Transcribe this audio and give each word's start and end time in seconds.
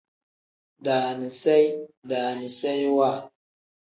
Daaniseyi 0.85 1.69
pl: 1.77 1.85
daaniseyiwa 2.09 3.09
n. 3.19 3.21